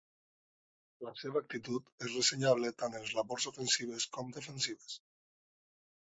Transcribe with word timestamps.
La 1.07 1.11
seua 1.23 1.43
actitud 1.45 1.91
és 2.07 2.15
ressenyable 2.15 2.73
tant 2.81 2.97
en 3.01 3.07
labors 3.19 3.47
ofensives 3.53 4.09
com 4.19 4.35
defensives. 4.41 4.99